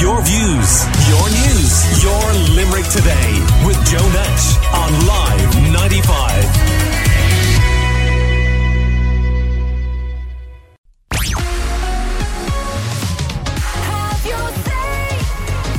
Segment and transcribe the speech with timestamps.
[0.00, 6.82] Your views, your news, your Limerick today with Joe Nash on Live 95.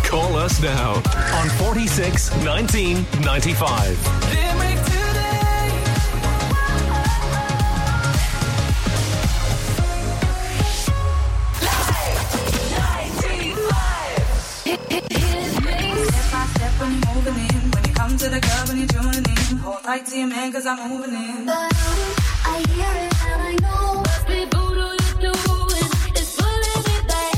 [0.04, 1.02] Call us now
[1.40, 4.93] on 46 19 95.
[20.64, 21.50] To your man cause I'm moving in.
[21.50, 27.36] I hear it and I know what voodoo you're doing is pulling me back.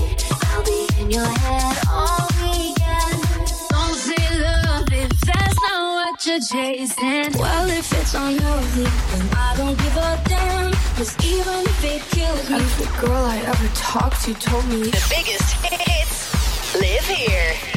[0.52, 3.22] I'll be in your head all weekend.
[3.70, 7.40] Don't say love if that's not what you're chasing.
[7.40, 10.74] Well, if it's on your leave, then I don't give a damn.
[10.96, 15.05] Cause even if it kills me, Every girl I ever talked to told me The
[15.10, 17.75] biggest hits live here.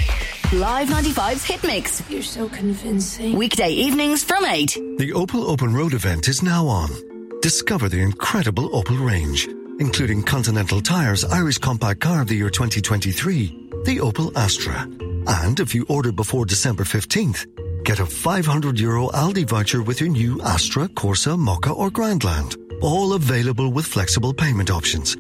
[0.55, 2.03] Live 95's Hit Mix.
[2.09, 3.37] you're so convincing.
[3.37, 4.79] Weekday evenings from 8.
[4.97, 6.89] The Opel Open Road event is now on.
[7.43, 9.47] Discover the incredible Opel range,
[9.79, 14.89] including Continental Tires Irish Compact Car of the Year 2023, the Opel Astra.
[15.27, 17.45] And if you order before December 15th,
[17.85, 22.57] get a 500 euro Aldi voucher with your new Astra, Corsa, Mokka or Grandland.
[22.81, 25.15] All available with flexible payment options.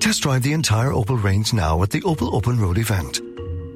[0.00, 3.20] Test drive the entire Opel range now at the Opel Open Road event.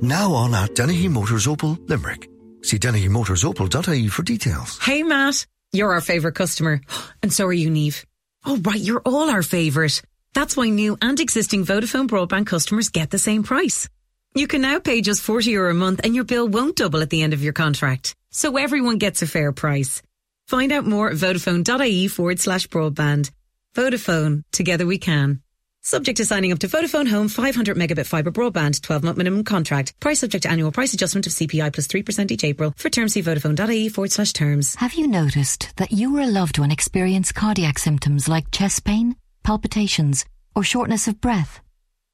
[0.00, 2.28] Now on at Dennehy Motors Opel, Limerick.
[2.62, 4.78] See dennehymotorsopel.ie for details.
[4.78, 5.46] Hey, Matt.
[5.72, 6.80] You're our favourite customer.
[7.22, 8.06] And so are you, Neve.
[8.46, 8.78] Oh, right.
[8.78, 10.00] You're all our favourite.
[10.34, 13.88] That's why new and existing Vodafone broadband customers get the same price.
[14.34, 17.10] You can now pay just 40 euro a month and your bill won't double at
[17.10, 18.14] the end of your contract.
[18.30, 20.00] So everyone gets a fair price.
[20.46, 23.30] Find out more at vodafone.ie forward slash broadband.
[23.74, 24.44] Vodafone.
[24.52, 25.42] Together we can.
[25.82, 29.98] Subject to signing up to Vodafone Home 500 megabit fibre broadband, 12 month minimum contract.
[30.00, 32.74] Price subject to annual price adjustment of CPI plus 3% each April.
[32.76, 34.74] For terms, see vodafone.ie forward slash terms.
[34.76, 39.16] Have you noticed that you or a loved one experience cardiac symptoms like chest pain,
[39.44, 40.24] palpitations,
[40.54, 41.60] or shortness of breath?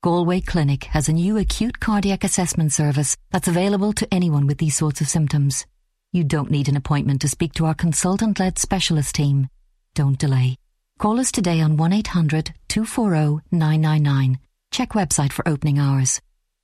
[0.03, 4.77] Galway Clinic has a new acute cardiac assessment service that's available to anyone with these
[4.77, 5.67] sorts of symptoms.
[6.13, 9.49] You don't need an appointment to speak to our consultant led specialist team.
[9.95, 10.59] Don't delay.
[10.99, 14.39] Call us today on 1 800 240 999.
[14.71, 16.21] Check website for opening hours.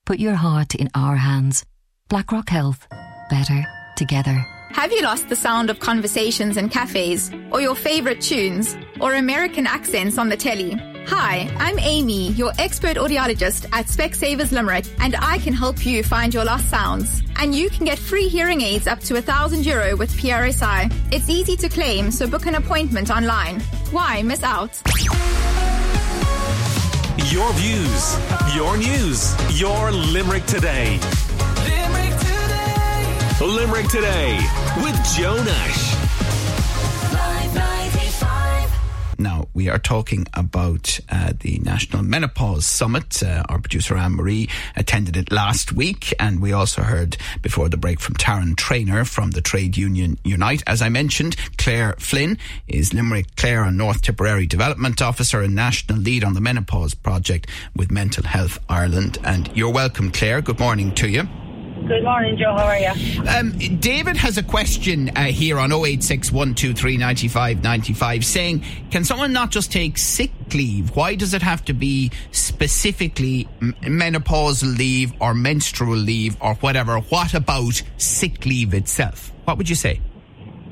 [0.07, 1.65] Put your heart in our hands.
[2.09, 2.87] BlackRock Health.
[3.29, 4.47] Better together.
[4.71, 9.67] Have you lost the sound of conversations in cafes, or your favorite tunes, or American
[9.67, 10.75] accents on the telly?
[11.07, 16.33] Hi, I'm Amy, your expert audiologist at Specsavers Limerick, and I can help you find
[16.33, 17.23] your lost sounds.
[17.37, 20.93] And you can get free hearing aids up to a thousand euro with PRSI.
[21.13, 23.61] It's easy to claim, so book an appointment online.
[23.91, 24.81] Why miss out?
[27.31, 28.17] Your views,
[28.55, 30.99] your news, your Limerick today.
[31.65, 33.37] Limerick today.
[33.41, 34.39] Limerick today
[34.83, 35.90] with Joe Nash.
[39.21, 43.23] Now, we are talking about uh, the National Menopause Summit.
[43.23, 47.77] Uh, our producer Anne Marie attended it last week, and we also heard before the
[47.77, 50.63] break from Taryn Trainor from the Trade Union Unite.
[50.67, 55.99] As I mentioned, Claire Flynn is Limerick Clare and North Tipperary Development Officer and National
[55.99, 59.19] Lead on the Menopause Project with Mental Health Ireland.
[59.23, 60.41] And you're welcome, Claire.
[60.41, 61.29] Good morning to you.
[61.91, 62.55] Good morning, Joe.
[62.57, 63.29] How are you?
[63.29, 69.33] Um, David has a question uh, here on 086 123 95 95 saying, Can someone
[69.33, 70.95] not just take sick leave?
[70.95, 77.01] Why does it have to be specifically m- menopausal leave or menstrual leave or whatever?
[77.01, 79.33] What about sick leave itself?
[79.43, 80.01] What would you say?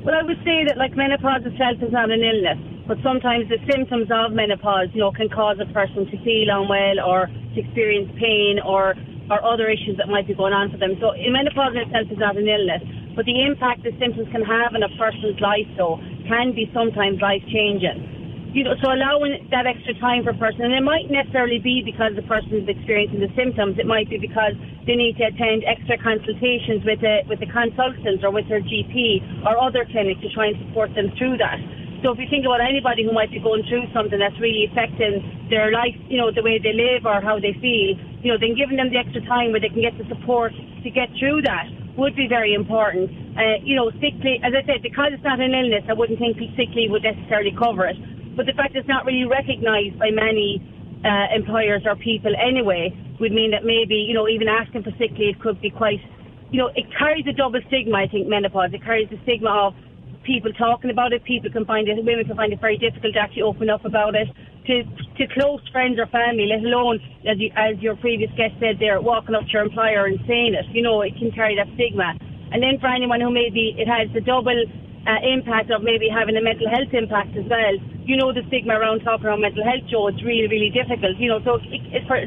[0.05, 3.59] Well, I would say that like menopause itself is not an illness, but sometimes the
[3.69, 8.09] symptoms of menopause, you know, can cause a person to feel unwell or to experience
[8.21, 8.95] pain or
[9.31, 10.97] or other issues that might be going on for them.
[11.01, 12.83] So menopause in itself is not an illness,
[13.15, 17.21] but the impact the symptoms can have on a person's life, though, can be sometimes
[17.21, 18.19] life changing.
[18.57, 21.85] You know, so allowing that extra time for a person, and it might necessarily be
[21.85, 23.77] because the person is experiencing the symptoms.
[23.77, 24.57] It might be because
[24.89, 29.45] they need to attend extra consultations with the with the consultant or with their GP
[29.45, 31.61] or other clinic to try and support them through that.
[32.01, 35.19] So if you think about anybody who might be going through something that's really affecting
[35.51, 38.55] their life, you know, the way they live or how they feel, you know, then
[38.55, 41.67] giving them the extra time where they can get the support to get through that
[41.97, 43.11] would be very important.
[43.35, 46.19] Uh, you know, sick leave, as I said, because it's not an illness, I wouldn't
[46.19, 47.99] think sick leave would necessarily cover it.
[48.39, 50.63] But the fact it's not really recognised by many
[51.03, 55.11] uh, employers or people anyway would mean that maybe, you know, even asking for sick
[55.19, 55.99] leave could be quite,
[56.51, 58.71] you know, it carries a double stigma, I think, menopause.
[58.73, 59.75] It carries the stigma of
[60.23, 61.25] people talking about it.
[61.25, 64.15] People can find it, women can find it very difficult to actually open up about
[64.15, 64.29] it.
[64.67, 64.85] to
[65.19, 69.01] to close friends or family, let alone as you, as your previous guest said, there
[69.01, 70.67] walking up to your employer and saying it.
[70.71, 72.15] You know, it can carry that stigma.
[72.51, 74.57] And then for anyone who maybe it has the double
[75.09, 77.75] uh, impact of maybe having a mental health impact as well.
[78.05, 81.17] You know, the stigma around talking around mental health, Joe, it's really, really difficult.
[81.19, 82.21] You know, so it, it, for,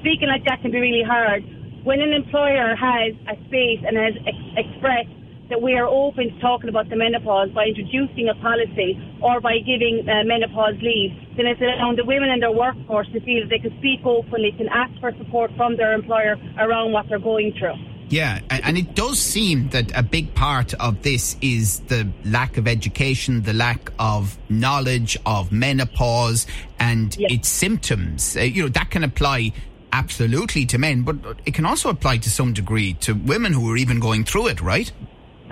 [0.00, 1.42] speaking like that can be really hard.
[1.82, 5.17] When an employer has a space and has ex- expressed
[5.50, 9.58] that we are open to talking about the menopause by introducing a policy or by
[9.58, 13.50] giving uh, menopause leave, then it's allowing the women in their workforce to feel that
[13.50, 17.52] they can speak openly, can ask for support from their employer around what they're going
[17.58, 17.74] through.
[18.10, 22.66] Yeah, and it does seem that a big part of this is the lack of
[22.66, 26.46] education, the lack of knowledge of menopause
[26.78, 27.32] and yes.
[27.32, 28.34] its symptoms.
[28.34, 29.52] Uh, you know, that can apply
[29.92, 33.76] absolutely to men, but it can also apply to some degree to women who are
[33.76, 34.90] even going through it, right?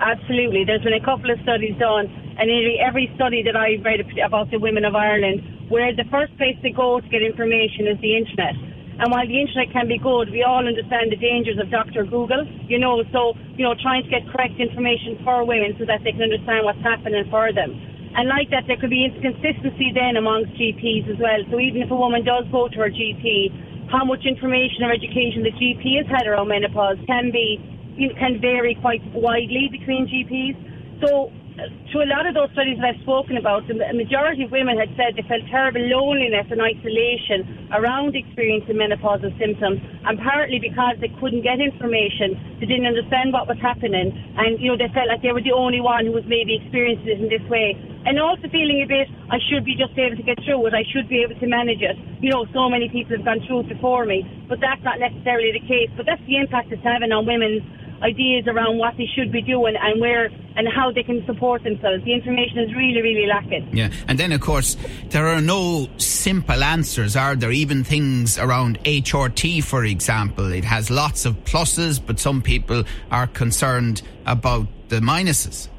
[0.07, 0.63] Absolutely.
[0.63, 2.07] There's been a couple of studies done,
[2.39, 6.31] and nearly every study that I've read about the women of Ireland, where the first
[6.37, 8.55] place to go to get information is the internet
[8.97, 12.01] and while the internet can be good, we all understand the dangers of Dr.
[12.01, 16.01] Google, you know, so, you know, trying to get correct information for women so that
[16.01, 17.77] they can understand what's happening for them.
[18.17, 21.37] And like that, there could be inconsistency then amongst GPs as well.
[21.53, 25.45] So even if a woman does go to her GP, how much information or education
[25.45, 27.61] the GP has had around menopause can be,
[27.97, 30.55] can vary quite widely between GPs.
[31.01, 34.53] So uh, to a lot of those studies that I've spoken about, the majority of
[34.53, 40.61] women had said they felt terrible loneliness and isolation around experiencing menopausal symptoms, and partly
[40.61, 44.89] because they couldn't get information, they didn't understand what was happening, and you know they
[44.93, 47.73] felt like they were the only one who was maybe experiencing it in this way,
[48.05, 50.85] and also feeling a bit, I should be just able to get through it, I
[50.93, 51.97] should be able to manage it.
[52.21, 55.57] You know, so many people have gone through it before me, but that's not necessarily
[55.57, 55.89] the case.
[55.97, 57.65] But that's the impact it's having on women's
[58.01, 62.03] ideas around what they should be doing and where and how they can support themselves.
[62.03, 63.69] The information is really, really lacking.
[63.75, 64.77] Yeah, and then of course
[65.09, 67.51] there are no simple answers, are there?
[67.51, 73.27] Even things around HRT, for example, it has lots of pluses, but some people are
[73.27, 75.69] concerned about the minuses.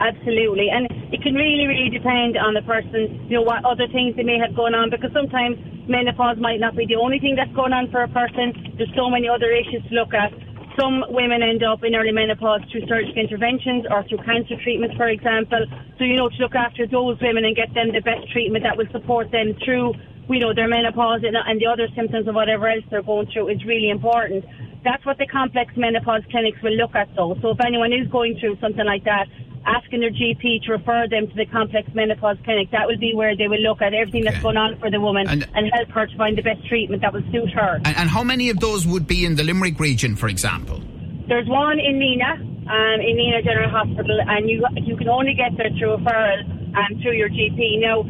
[0.00, 3.26] Absolutely, and it can really, really depend on the person.
[3.28, 6.74] You know what other things they may have going on because sometimes menopause might not
[6.74, 8.54] be the only thing that's going on for a person.
[8.78, 10.32] There's so many other issues to look at.
[10.80, 15.08] Some women end up in early menopause through surgical interventions or through cancer treatments, for
[15.08, 15.60] example.
[15.98, 18.78] So, you know, to look after those women and get them the best treatment that
[18.78, 19.92] will support them through,
[20.30, 23.48] you know, their menopause and, and the other symptoms of whatever else they're going through
[23.48, 24.42] is really important.
[24.82, 27.36] That's what the complex menopause clinics will look at, though.
[27.42, 29.28] So, if anyone is going through something like that,
[29.66, 32.70] asking their GP to refer them to the complex menopause clinic.
[32.70, 34.32] That will be where they will look at everything okay.
[34.32, 37.02] that's going on for the woman and, and, help her to find the best treatment
[37.02, 37.80] that will suit her.
[37.84, 40.80] And, and, how many of those would be in the Limerick region, for example?
[41.28, 45.56] There's one in Nenagh, um, in Nenagh General Hospital, and you you can only get
[45.56, 46.42] there through referral
[46.74, 47.80] um, through your GP.
[47.80, 48.02] Now,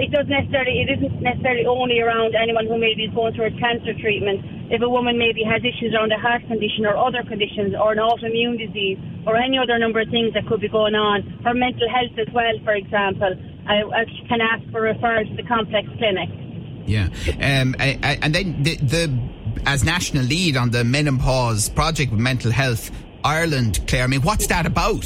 [0.00, 3.56] it doesn't necessarily it isn't necessarily only around anyone who maybe is going through a
[3.58, 4.57] cancer treatment.
[4.70, 7.98] If a woman maybe has issues around a heart condition or other conditions or an
[7.98, 11.88] autoimmune disease or any other number of things that could be going on, her mental
[11.88, 13.32] health as well, for example,
[13.66, 16.28] I, I can ask for referral to the complex clinic.
[16.84, 17.08] Yeah,
[17.40, 19.18] um, I, I, and then the, the
[19.66, 22.90] as national lead on the menopause project with mental health
[23.24, 24.04] Ireland, Claire.
[24.04, 25.04] I mean, what's that about?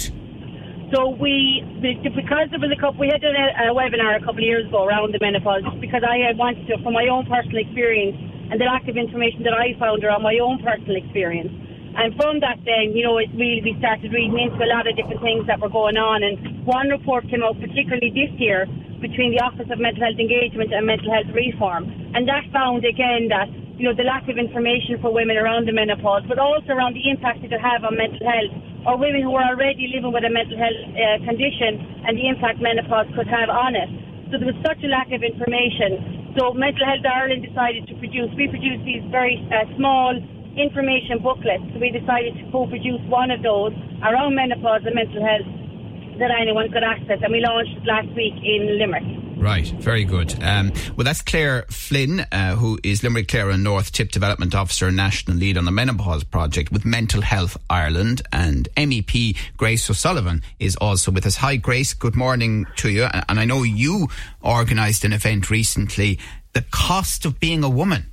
[0.94, 4.38] So we, because there was a couple, we had done a, a webinar a couple
[4.38, 8.31] of years ago around the menopause, because I wanted to, from my own personal experience
[8.52, 11.48] and the lack of information that I found around my own personal experience.
[11.96, 14.92] And from that then, you know, it really, we started reading into a lot of
[14.92, 16.20] different things that were going on.
[16.20, 16.36] And
[16.68, 18.68] one report came out, particularly this year,
[19.00, 21.88] between the Office of Mental Health Engagement and Mental Health Reform.
[22.12, 23.48] And that found again that,
[23.80, 27.08] you know, the lack of information for women around the menopause, but also around the
[27.08, 28.52] impact it could have on mental health
[28.84, 32.60] or women who are already living with a mental health uh, condition and the impact
[32.60, 33.88] menopause could have on it.
[34.28, 36.11] So there was such a lack of information.
[36.36, 40.16] So Mental Health Ireland decided to produce, we produced these very uh, small
[40.56, 41.64] information booklets.
[41.72, 45.48] So we decided to co-produce one of those around menopause and mental health
[46.18, 47.20] that anyone could access.
[47.20, 49.21] And we launched last week in Limerick.
[49.42, 50.40] Right, very good.
[50.40, 54.86] Um, well, that's Claire Flynn, uh, who is Limerick Clare and North Tip Development Officer
[54.86, 58.22] and National Lead on the Menopause Project with Mental Health Ireland.
[58.32, 61.34] And MEP Grace O'Sullivan is also with us.
[61.38, 61.92] Hi, Grace.
[61.92, 63.08] Good morning to you.
[63.28, 64.06] And I know you
[64.44, 66.20] organised an event recently,
[66.52, 68.11] The Cost of Being a Woman.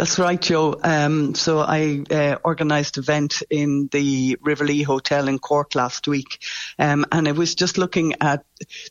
[0.00, 0.80] That's right, Joe.
[0.82, 6.08] Um, so I uh, organised an event in the River Lee Hotel in Cork last
[6.08, 6.42] week,
[6.78, 8.46] um, and I was just looking at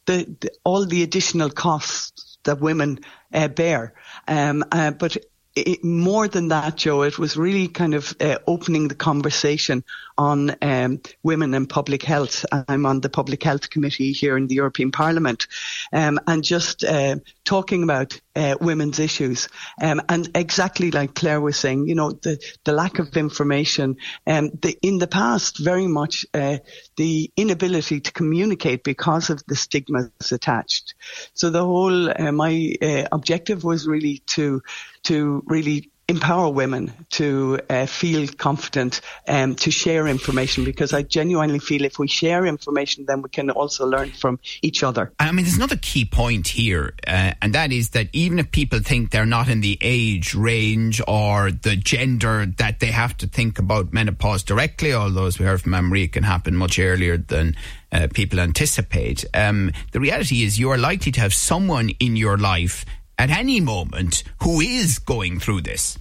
[0.05, 2.99] the, the, all the additional costs that women
[3.33, 3.95] uh, bear.
[4.27, 5.17] Um, uh, but
[5.55, 9.83] it, more than that, Joe, it was really kind of uh, opening the conversation
[10.17, 12.45] on um, women and public health.
[12.51, 15.47] I'm on the Public Health Committee here in the European Parliament,
[15.91, 19.49] um, and just uh, talking about uh, women's issues.
[19.81, 24.51] Um, and exactly like Claire was saying, you know, the, the lack of information, um,
[24.61, 26.59] the, in the past, very much uh,
[26.95, 30.95] the inability to communicate because of the stigmas attached.
[31.33, 34.61] So the whole, uh, my uh, objective was really to
[35.03, 41.59] to really empower women to uh, feel confident um, to share information because I genuinely
[41.59, 45.13] feel if we share information, then we can also learn from each other.
[45.19, 48.79] I mean, there's another key point here, uh, and that is that even if people
[48.79, 53.59] think they're not in the age range or the gender that they have to think
[53.59, 57.55] about menopause directly, although as we heard from Anne-Marie, it can happen much earlier than
[57.91, 59.25] uh, people anticipate.
[59.33, 62.85] Um, the reality is you are likely to have someone in your life
[63.19, 65.99] at any moment who is going through this.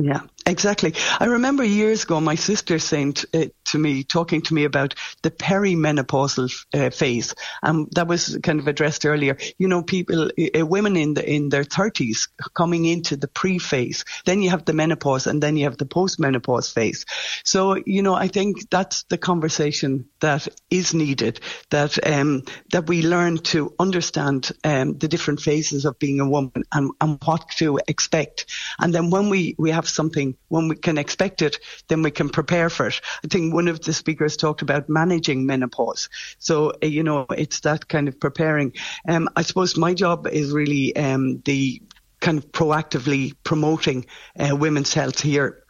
[0.00, 0.94] Yeah, exactly.
[1.20, 4.94] I remember years ago my sister saying to, uh, to me, talking to me about
[5.22, 9.36] the perimenopausal uh, phase, and um, that was kind of addressed earlier.
[9.58, 14.04] You know, people, uh, women in the in their thirties coming into the pre phase,
[14.24, 17.04] then you have the menopause, and then you have the postmenopause phase.
[17.44, 21.40] So, you know, I think that's the conversation that is needed.
[21.70, 26.64] That um, that we learn to understand um, the different phases of being a woman
[26.72, 28.46] and, and what to expect,
[28.78, 32.28] and then when we we have something, when we can expect it, then we can
[32.28, 33.00] prepare for it.
[33.24, 36.08] I think one of the speakers talked about managing menopause.
[36.38, 38.72] So, uh, you know, it's that kind of preparing.
[39.06, 41.82] Um, I suppose my job is really um, the
[42.20, 44.06] kind of proactively promoting
[44.38, 45.64] uh, women's health here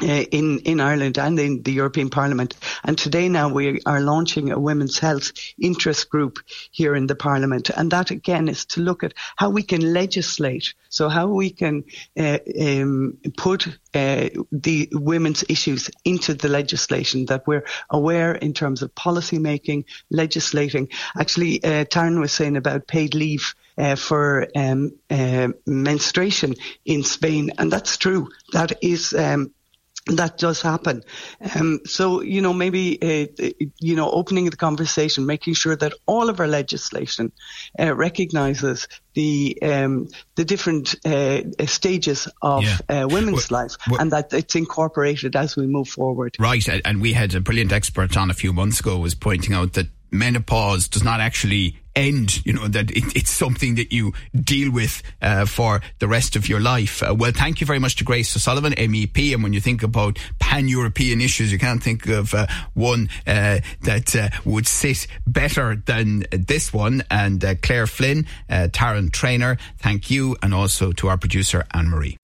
[0.00, 2.56] uh, in in Ireland and in the European Parliament.
[2.84, 6.38] And today now we are launching a women's health interest group
[6.70, 10.74] here in the Parliament, and that again is to look at how we can legislate.
[10.88, 11.84] So how we can
[12.18, 18.82] uh, um, put uh, the women's issues into the legislation that we're aware in terms
[18.82, 20.88] of policy making, legislating.
[21.18, 23.54] Actually, uh, Taryn was saying about paid leave.
[23.78, 28.28] Uh, for um, uh, menstruation in Spain, and that's true.
[28.52, 29.50] That is um,
[30.06, 31.04] that does happen.
[31.54, 36.28] Um, so, you know, maybe, uh, you know, opening the conversation, making sure that all
[36.28, 37.30] of our legislation
[37.78, 42.78] uh, recognizes the um, the different uh, stages of yeah.
[42.88, 46.34] Uh, women's well, life well, and that it's incorporated as we move forward.
[46.38, 46.66] Right.
[46.84, 49.86] And we had a brilliant expert on a few months ago was pointing out that
[50.10, 55.02] menopause does not actually end, you know, that it, it's something that you deal with
[55.20, 57.02] uh, for the rest of your life.
[57.02, 59.32] Uh, well, thank you very much to Grace O'Sullivan, MEP.
[59.34, 63.60] And when you think about pan European issues, you can't think of uh, one uh,
[63.82, 67.02] that uh, would sit better than this one.
[67.10, 70.36] And uh, Claire Flynn, uh, Taryn Trainor, thank you.
[70.42, 72.16] And also to our producer, Anne Marie.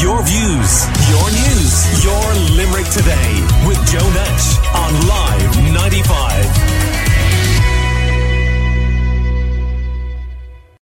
[0.00, 6.91] Your views, your news, your Limerick today with Joe Nash on Live 95.